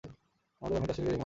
[0.61, 1.19] আমাদের অনেক দার্শনিকেরও এই মত।